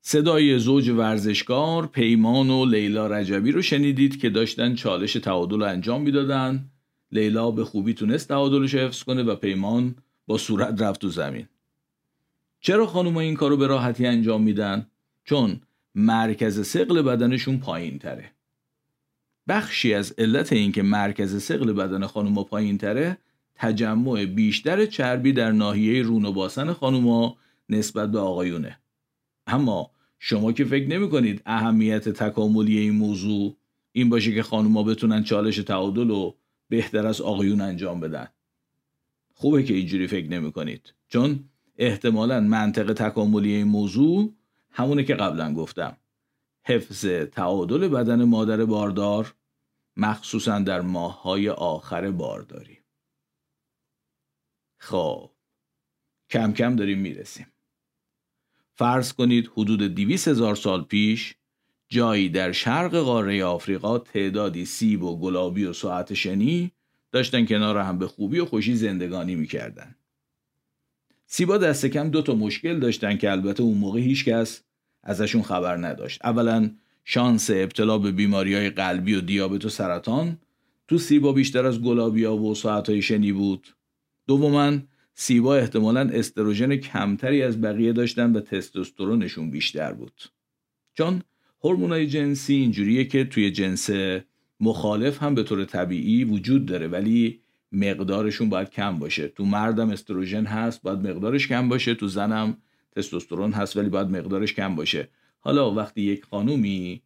[0.00, 6.02] صدای زوج ورزشکار پیمان و لیلا رجبی رو شنیدید که داشتن چالش تعادل رو انجام
[6.02, 6.70] می‌دادن.
[7.12, 9.94] لیلا به خوبی تونست تعادلش حفظ کنه و پیمان
[10.26, 11.48] با صورت رفت تو زمین.
[12.60, 14.86] چرا خانوما این کارو به راحتی انجام میدن؟
[15.24, 15.60] چون
[15.94, 18.37] مرکز سقل بدنشون پایین تره
[19.48, 23.18] بخشی از علت اینکه مرکز سقل بدن خانوما پایین تره
[23.54, 27.36] تجمع بیشتر چربی در ناحیه رون و باسن خانوما
[27.68, 28.78] نسبت به آقایونه.
[29.46, 33.56] اما شما که فکر نمی کنید اهمیت تکاملی این موضوع
[33.92, 36.36] این باشه که خانوما بتونن چالش تعادل رو
[36.68, 38.28] بهتر از آقایون انجام بدن.
[39.34, 41.44] خوبه که اینجوری فکر نمی کنید چون
[41.78, 44.32] احتمالا منطق تکاملی این موضوع
[44.70, 45.96] همونه که قبلا گفتم.
[46.62, 49.34] حفظ تعادل بدن مادر باردار
[49.98, 52.78] مخصوصا در ماههای آخر بارداری
[54.78, 55.30] خب
[56.30, 57.46] کم کم داریم می‌رسیم.
[58.74, 61.34] فرض کنید حدود دیویس هزار سال پیش
[61.88, 66.72] جایی در شرق قاره آفریقا تعدادی سیب و گلابی و ساعت شنی
[67.12, 69.94] داشتن کنار هم به خوبی و خوشی زندگانی می‌کردن.
[71.26, 74.62] سیبا دست کم دو تا مشکل داشتن که البته اون موقع هیچ کس
[75.02, 76.24] ازشون خبر نداشت.
[76.24, 76.70] اولا
[77.10, 80.38] شانس ابتلا به بیماری های قلبی و دیابت و سرطان
[80.88, 83.74] تو سیبا بیشتر از گلابیا و ساعت های شنی بود.
[84.26, 84.78] دوما
[85.14, 90.22] سیبا احتمالا استروژن کمتری از بقیه داشتن و تستوسترونشون بیشتر بود.
[90.94, 91.22] چون
[91.64, 93.90] هورمونای جنسی اینجوریه که توی جنس
[94.60, 97.40] مخالف هم به طور طبیعی وجود داره ولی
[97.72, 99.28] مقدارشون باید کم باشه.
[99.28, 101.94] تو مردم استروژن هست باید مقدارش کم باشه.
[101.94, 102.56] تو زنم
[102.96, 105.08] تستوسترون هست ولی باید مقدارش کم باشه.
[105.40, 107.02] حالا وقتی یک خانومی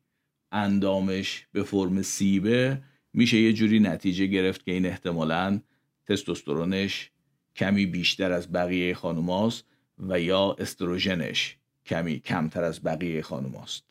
[0.52, 5.60] اندامش به فرم سیبه میشه یه جوری نتیجه گرفت که این احتمالا
[6.06, 7.10] تستوسترونش
[7.56, 9.64] کمی بیشتر از بقیه خانوماست
[9.98, 13.84] و یا استروژنش کمی کمتر از بقیه خانوماست.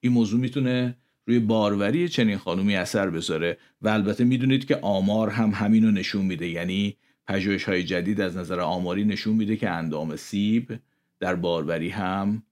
[0.00, 5.50] این موضوع می‌تونه روی باروری چنین خانومی اثر بذاره و البته می‌دونید که آمار هم
[5.50, 6.48] همینو نشون میده.
[6.48, 10.78] یعنی پژوهش های جدید از نظر آماری نشون میده که اندام سیب
[11.20, 12.42] در باروری هم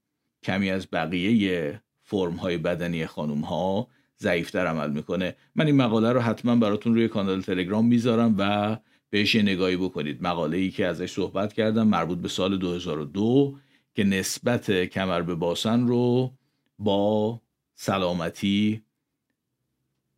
[0.43, 3.87] کمی از بقیه فرم های بدنی خانوم ها
[4.19, 5.35] ضعیفتر عمل می‌کنه.
[5.55, 8.77] من این مقاله رو حتما براتون روی کانال تلگرام می‌ذارم و
[9.09, 10.23] بهش نگاهی بکنید.
[10.23, 13.57] مقاله ای که ازش صحبت کردم مربوط به سال 2002
[13.93, 16.31] که نسبت کمر به باسن رو
[16.79, 17.41] با
[17.75, 18.83] سلامتی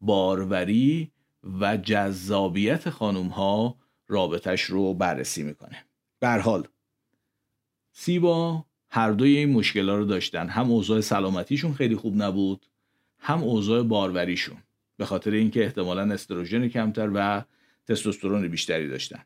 [0.01, 1.11] باروری
[1.59, 5.85] و جذابیت خانوم ها رابطش رو بررسی می‌کنه.
[6.21, 6.67] حال
[7.91, 10.49] سیبا هر دوی این مشکل رو داشتن.
[10.49, 12.65] هم اوضاع سلامتیشون خیلی خوب نبود
[13.19, 14.57] هم اوضاع باروریشون.
[14.97, 17.43] به خاطر اینکه احتمالا استروژن کمتر و
[17.87, 19.23] تستوسترون بیشتری داشتن.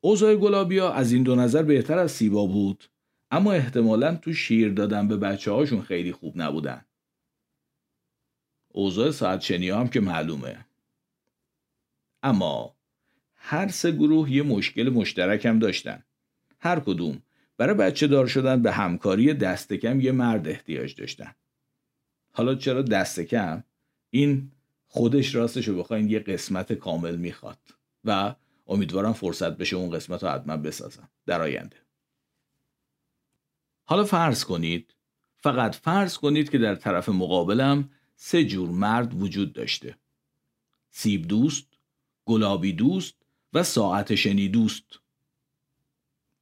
[0.00, 2.84] اوضاع گلابیا از این دو نظر بهتر از سیبا بود
[3.30, 6.84] اما احتمالا تو شیر دادن به بچه هاشون خیلی خوب نبودن.
[8.68, 10.66] اوضاع ساعت شنی هم که معلومه.
[12.22, 12.74] اما
[13.34, 16.02] هر سه گروه یه مشکل مشترک هم داشتن.
[16.60, 17.22] هر کدوم
[17.56, 21.34] برای بچه دار شدن به همکاری دست کم یه مرد احتیاج داشتن.
[22.32, 23.64] حالا چرا دست کم؟
[24.10, 24.52] این
[24.86, 27.58] خودش راستش رو بخواین یه قسمت کامل می‌خواد
[28.04, 28.34] و
[28.66, 31.76] امیدوارم فرصت بشه اون قسمت رو حتما بسازم در آینده.
[33.84, 34.94] حالا فرض کنید
[35.36, 39.96] فقط فرض کنید که در طرف مقابلم سه جور مرد وجود داشته.
[40.90, 41.66] سیب دوست،
[42.24, 43.14] گلابی دوست
[43.52, 45.01] و ساعت شنی دوست.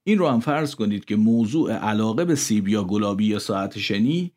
[0.05, 4.33] این رو هم فرض کنید که موضوع علاقه به سیب یا گلابی یا ساعت شنی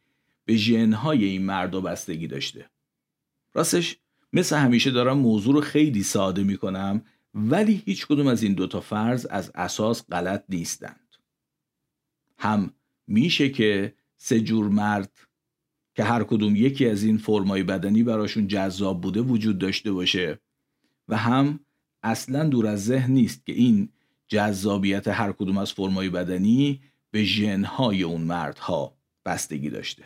[0.46, 2.70] به ژنهای این مردا بستگی داشته.
[3.54, 3.98] راستش
[4.34, 7.02] مثل همیشه دارم موضوع رو خیلی ساده می کنم
[7.34, 11.00] ولی هیچ کدوم از این دوتا فرض از اساس غلط نیستند.
[12.38, 12.74] هم
[13.08, 15.12] میشه که سه جور مرد
[15.96, 20.40] که هر کدوم یکی از این فرمای بدنی براشون جذاب بوده وجود داشته باشه
[21.08, 21.60] و هم
[22.04, 23.90] اصلا دور از ذهن نیست که این
[24.28, 26.82] جذابیت هر کدوم از فرمای بدنی
[27.12, 30.04] به ژنهای اون مردها بستگی داشته.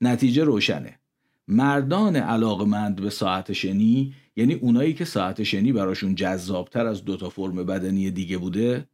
[0.00, 1.00] نتیجه روشنه.
[1.48, 7.54] مردان علاقمند به ساعت شنی یعنی اونایی که ساعت شنی براشون جذابتر از دوتا فرم
[7.54, 8.88] بدنی دیگه بوده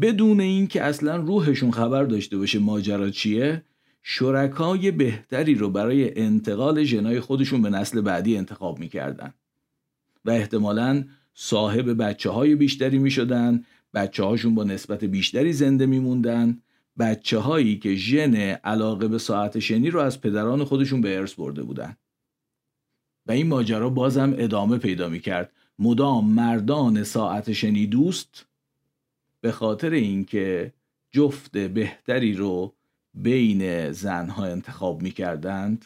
[0.00, 3.62] بدون اینکه اصلا روحشون خبر داشته باشه ماجرا چیه
[4.02, 9.34] شرکای بهتری رو برای انتقال ژنای خودشون به نسل بعدی انتخاب می‌کردن.
[10.24, 11.04] و احتمالا
[11.34, 16.58] صاحب بچه های بیشتری می شدن بچه هاشون با نسبت بیشتری زنده می موندن
[16.98, 21.62] بچه هایی که ژن علاقه به ساعت شنی رو از پدران خودشون به ارث برده
[21.62, 21.96] بودن.
[23.26, 28.46] و این ماجرا بازم ادامه پیدا می کرد مدام مردان ساعت شنی دوست
[29.40, 30.72] به خاطر اینکه
[31.10, 32.74] جفت بهتری رو
[33.14, 35.84] بین زنها انتخاب می کردند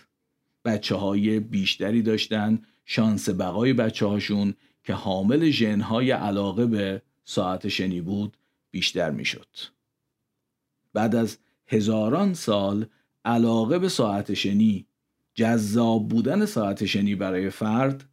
[0.65, 4.55] بچه های بیشتری داشتن شانس بقای بچه هاشون
[4.89, 8.37] که حامل ژنهای علاقه به ساعت شنی بود
[8.71, 9.49] بیشتر می‌شد.
[10.93, 12.87] بعد از هزاران سال
[13.25, 14.87] علاقه به ساعت شنی
[15.35, 18.05] جذاب بودن ساعت شنی برای فرد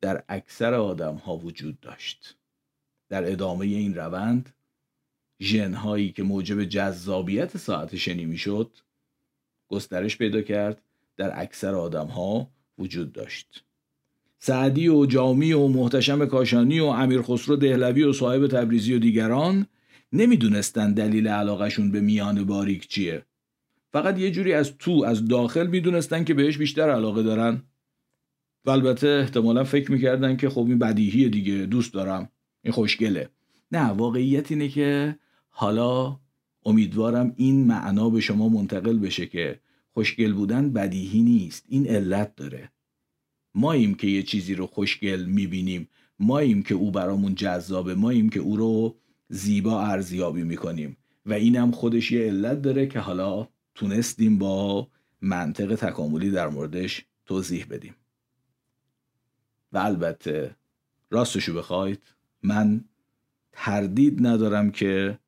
[0.00, 2.36] در اکثر آدم ها وجود داشت
[3.08, 4.54] در ادامه این روند
[5.40, 8.76] ژنهایی که موجب جذابیت ساعت شنی می‌شد
[9.68, 10.82] گسترش پیدا کرد
[11.16, 13.64] در اکثر آدم ها وجود داشت
[14.46, 19.66] سعدی و جامی و محتشم کاشانی و امیر خسرو دهلوی و صاحب تبریزی و دیگران
[20.12, 23.22] نمی‌دونستن دلیل علاقشون به میان باریک چیه.
[23.92, 27.62] فقط یه جوری از تو از داخل می‌دونستن که بهش بیشتر علاقه دارن.
[28.64, 32.28] و البته احتمالا فکر می‌کردن که خب این بدیهی دیگه دوست دارم.
[32.62, 33.28] این خوشگله.
[33.72, 35.16] نه واقعیت اینه که
[35.48, 36.20] حالا
[36.64, 39.60] امیدوارم این معنا به شما منتقل بشه که
[39.94, 41.64] خوشگل بودن بدیهی نیست.
[41.68, 42.73] این علت داره.
[43.54, 45.88] ماییم که یه چیزی رو خوشگل می‌بینیم.
[46.18, 47.94] ماییم که او برامون جذابه.
[47.94, 48.96] ماییم که او رو
[49.28, 50.96] زیبا ارزیابی می‌کنیم.
[51.26, 54.88] و اینم خودش یه علت داره که حالا تونستیم با
[55.20, 57.94] منطق تکاملی در موردش توضیح بدیم.
[59.72, 60.56] و البته
[61.10, 62.02] راستشو بخواید.
[62.42, 62.84] من
[63.52, 65.18] تردید ندارم که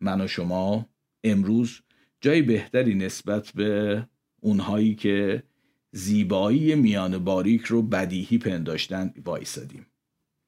[0.00, 0.86] من و شما
[1.24, 1.80] امروز
[2.20, 4.02] جای بهتری نسبت به
[4.40, 5.42] اونهایی که
[5.96, 9.86] زیبایی میان باریک رو بدیهی پنداشتن وایسادیم.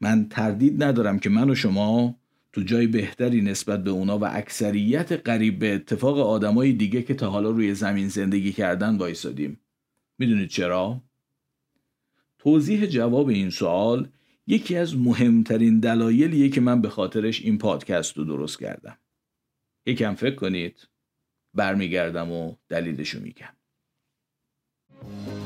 [0.01, 2.17] من تردید ندارم که من و شما
[2.53, 7.31] تو جای بهتری نسبت به اونا و اکثریت قریب به اتفاق آدمای دیگه که تا
[7.31, 9.61] حالا روی زمین زندگی کردن وایسادیم.
[10.19, 11.03] می‌دونید چرا؟
[12.39, 14.09] توضیح جواب این سوال
[14.47, 18.99] یکی از مهمترین دلایلیه که من به خاطرش این پادکست رو درست کردم.
[19.87, 20.89] یکم فکر کنید
[21.55, 23.57] برمیگردم و دلیلشو میگم.
[25.03, 25.46] وقتی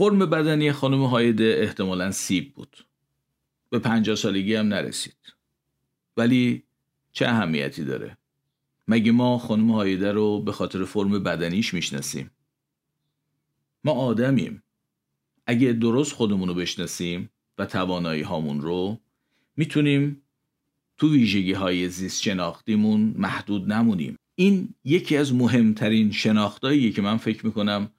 [0.00, 2.86] فرم بدنی خانم هایده احتمالا سیب بود.
[3.70, 5.16] به پنجاه سالگی هم نرسید.
[6.16, 6.62] ولی
[7.12, 8.16] چه اهمیتی داره؟
[8.88, 12.30] مگه ما خانم هایده رو به خاطر فرم بدنیش می‌شناسیم؟
[13.84, 14.62] ما آدمیم.
[15.46, 19.00] اگه درست خودمون رو بشناسیم و توانایی هامون رو
[19.56, 20.22] می‌تونیم
[20.96, 24.16] تو ویژگی های زیست شناختیمون محدود نمونیم.
[24.34, 27.90] این یکی از مهمترین شناختاییه که من فکر می‌کنم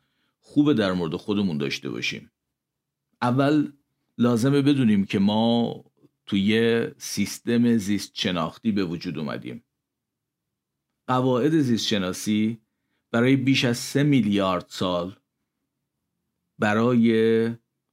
[0.51, 2.31] خوبه در مورد خودمون داشته باشیم.
[3.21, 3.71] اول
[4.17, 5.83] لازمه بدونیم که ما
[6.25, 9.63] توی سیستم زیست شناختی به وجود اومدیم.
[11.07, 12.61] قواعد زیست شناسی
[13.11, 15.15] برای بیش از سه میلیارد سال
[16.59, 17.11] برای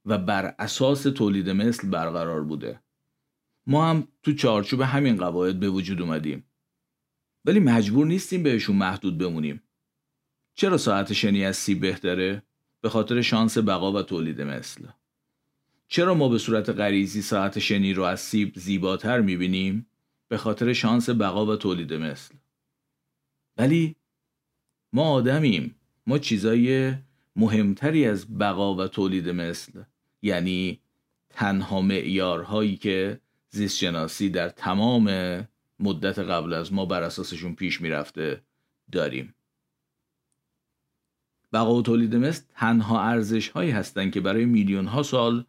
[0.05, 2.81] و بر اساس تولید مثل برقرار بوده.
[3.67, 6.45] ما هم تو چارچوب همین قواعد به وجود اومدیم.
[7.45, 9.63] ولی مجبور نیستیم بهشون محدود بمونیم.
[10.55, 12.48] چرا ساعت شنی از سیب بهتره؟
[12.81, 14.87] به خاطر شانس بقا و تولید مثل.
[15.89, 19.87] چرا ما به صورت غریزی ساعت شنی رو از سیب زیباتر می‌بینیم؟
[20.29, 22.35] به خاطر شانس بقا و تولید مثل.
[23.57, 23.97] ولی
[24.93, 25.75] ما آدمیم.
[26.07, 26.95] ما چیزای
[27.37, 29.83] مهمتری از بقا و تولید مثل
[30.23, 30.81] یعنی
[31.31, 33.21] تنها معیارهایی که
[33.51, 35.09] زیستشناسی در تمام
[35.81, 38.43] مدت قبل از ما بر اساسشون پیش می‌رفته
[38.93, 39.35] داریم.
[41.53, 45.45] بقا و تولید مثل تنها ارزش هایی هستند که برای میلیون ها سال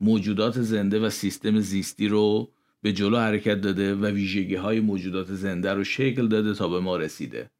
[0.00, 2.50] موجودات زنده و سیستم زیستی رو
[2.82, 6.96] به جلو حرکت داده و ویژگی های موجودات زنده رو شکل داده تا به ما
[6.96, 7.50] رسیده.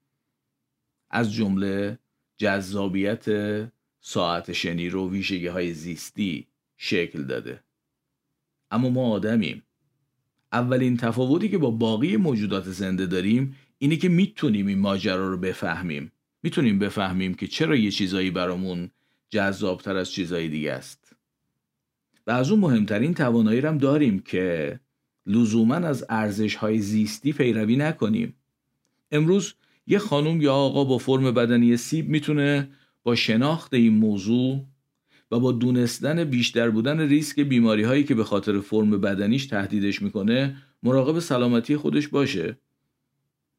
[1.11, 1.99] از جمله
[2.37, 3.25] جذابیت
[4.01, 6.47] ساعت شنی رو ویژگی های زیستی
[6.77, 7.61] شکل داده.
[8.71, 9.63] اما ما آدمیم.
[10.53, 16.13] اولین تفاوتی که با باقی موجودات زنده داریم اینه که می‌تونیم این ماجرا رو بفهمیم.
[16.45, 18.91] می‌تونیم بفهمیم که چرا یه چیزایی برامون
[19.31, 21.17] جذابتر از چیزایی دیگه است.
[22.27, 24.81] و از اون مهمترین توانایی هم داریم که
[25.27, 28.35] لزوما از ارزش های زیستی پیروی نکنیم.
[29.11, 29.55] امروز
[29.87, 32.69] یه خانم یا آقا با فرم بدنی سیب می‌تونه
[33.03, 34.65] با شناخت این موضوع
[35.31, 40.57] و با دونستن بیشتر بودن ریسک بیماری هایی که به خاطر فرم بدنیش تهدیدش می‌کنه
[40.83, 42.59] مراقب سلامتی خودش باشه.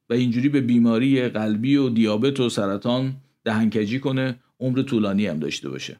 [0.10, 5.70] و اینجوری به بیماری قلبی و دیابت و سرطان دهنکجی کنه عمر طولانی هم داشته
[5.70, 5.99] باشه.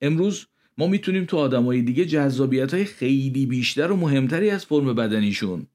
[0.00, 0.46] امروز
[0.78, 5.66] ما می‌تونیم تو آدمای دیگه جذابیت های خیلی بیشتر و مهمتری از فرم بدنیشون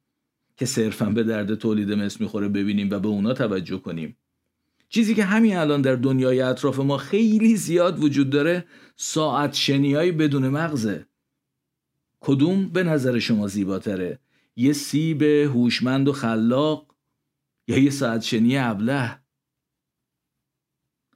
[0.57, 4.17] که صرفا به درد تولید مثل می‌خوره ببینیم و به اونا توجه کنیم.
[4.89, 8.65] چیزی که همین الان در دنیای اطراف ما خیلی زیاد وجود داره
[8.95, 11.05] ساعت شنیایی بدون مغزه.
[12.19, 14.19] کدوم به نظر شما زیباتره؟
[14.55, 16.92] یه سیب هوشمند و خلاق
[17.67, 19.19] یا یه ساعت شنی ابله.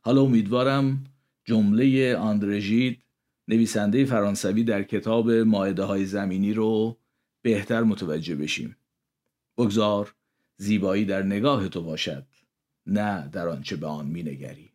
[0.02, 1.04] حالا امیدوارم
[1.46, 3.04] جمله آندرژید
[3.48, 6.98] نویسنده فرانسوی در کتاب ماعده های زمینی رو
[7.42, 8.78] بهتر متوجه بشیم.
[9.58, 10.16] بگذار
[10.58, 12.28] زیبایی در نگاه تو باشد
[12.86, 14.67] نه در آنچه به آن مینگری.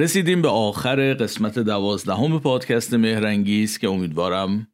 [0.00, 4.68] رسیدیم به آخر قسمت دوازدهم پادکست مهرنگیز که امیدوارم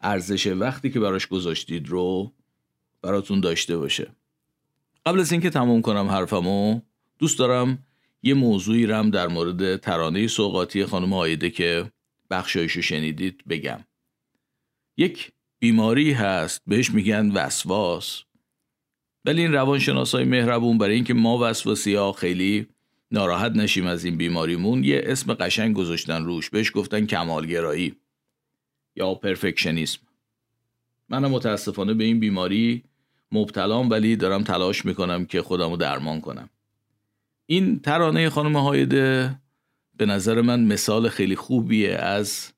[0.00, 2.32] ارزش وقتی که براش گذاشتید رو
[3.02, 4.10] براتون داشته باشه.
[5.06, 6.80] قبل از اینکه تموم کنم حرفمو
[7.18, 7.78] دوست دارم
[8.22, 11.92] یه موضوعی رم در مورد ترانه سوقاتی خانم هایده که
[12.30, 13.84] بخشایشو شنیدید بگم.
[14.96, 18.22] یک بیماری هست بهش میگن وسواس.
[19.24, 22.66] ولی این روانشناسای مهربون برای اینکه ما وسواسی ها خیلی
[23.12, 24.84] ناراحت نشیم از این بیماریمون.
[24.84, 26.50] یه اسم قشنگ گذاشتن روش.
[26.50, 27.96] بهش گفتن کمالگرایی.
[28.96, 30.00] یا پرفکشنیسم.
[31.08, 32.84] منم متاسفانه به این بیماری
[33.32, 36.50] مبتلام ولی دارم تلاش می‌کنم که خودمو درمان کنم.
[37.46, 39.38] این ترانه خانم هایده
[39.96, 42.52] به نظر من مثال خیلی خوبیه از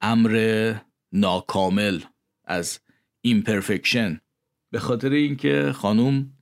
[0.00, 0.74] امر
[1.12, 2.00] ناکامل
[2.44, 2.80] از
[3.20, 4.20] ایمپرفکشن
[4.70, 6.32] به خاطر اینکه خانوم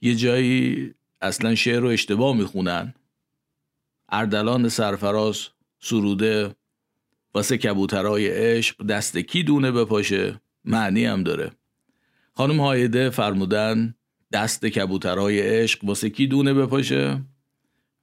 [0.00, 2.94] یه جایی اصلا شعر رو اشتباه می‌خونن.
[4.08, 5.48] اردلان سرفراز
[5.80, 6.54] سروده
[7.34, 11.52] واسه کبوترای عشق دست کی دونه بپاشه؟ معنی هم داره.
[12.34, 13.94] خانم هایده فرمودن
[14.32, 17.22] دست کبوترای عشق واسه کی دونه بپاشه؟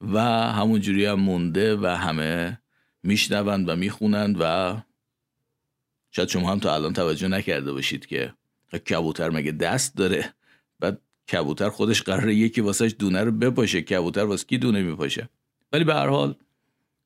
[0.00, 0.20] و
[0.52, 2.60] همونجوری هم مونده و همه
[3.02, 4.76] میشنوند و می‌خونند و
[6.10, 8.34] شاید شما هم تا الان توجه نکرده باشید که
[8.90, 10.34] کبوتر مگه دست داره؟
[11.32, 13.82] کبوتر خودش قراره یکی واسهش دونه رو بپاشه.
[13.82, 15.28] کبوتر واسه کی دونه میپاشه؟
[15.72, 16.34] ولی به هر حال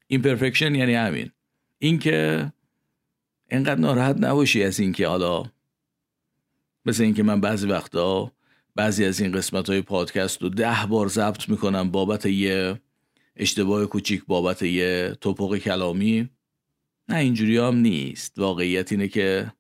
[0.07, 1.31] ایمپرفکشن یعنی همین.
[1.79, 2.53] اینکه
[3.51, 5.45] انقدر ناراحت نباشی از اینکه حالا
[6.87, 8.33] مثل اینکه من بعضی وقتا
[8.77, 12.81] بعضی از این قسمت های پادکست رو ده بار ضبط می‌کنم بابت یه
[13.37, 16.29] اشتباه کوچیک بابت یه توپق کلامی.
[17.09, 18.39] نه اینجوری هم نیست.
[18.39, 19.53] واقعیت اینه که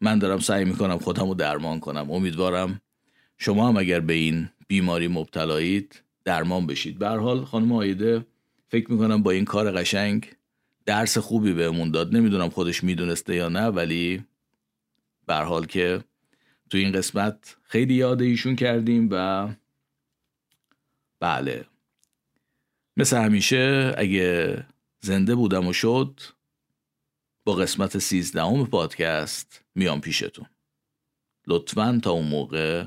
[0.00, 2.10] من دارم سعی می‌کنم خودم رو درمان کنم.
[2.10, 2.80] امیدوارم
[3.44, 6.98] شما هم اگر به این بیماری مبتلایید درمان بشید.
[6.98, 8.26] به حال خانم آیده
[8.68, 10.26] فکر می‌کنم با این کار قشنگ
[10.86, 12.16] درس خوبی بهمون داد.
[12.16, 14.24] نمی‌دونم خودش می‌دونسته یا نه ولی
[15.26, 16.04] به حال که
[16.70, 19.48] تو این قسمت خیلی یاد ایشون کردیم و
[21.20, 21.64] بله.
[22.96, 24.66] مثل همیشه اگه
[25.00, 26.20] زنده بودم و شد
[27.44, 30.46] با قسمت سیزدهم پادکست میام پیشتون.
[31.46, 32.86] لطفا تا اون موقع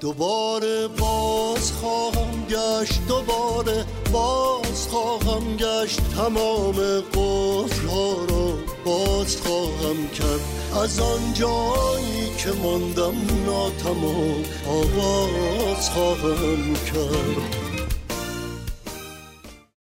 [0.00, 6.00] دوباره باز خواهم گشت دوباره باز خواهم گشت.
[6.16, 10.40] تمام قفل ها را باز خواهم کرد.
[10.82, 13.14] از آن جایی که ماندم
[13.46, 17.67] ناتمام آواز خواهم کرد.